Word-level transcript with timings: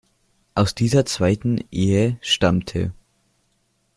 Aus 0.55 0.73
dieser 0.73 1.05
zweiten 1.05 1.63
Ehe 1.69 2.17
stammte 2.21 2.91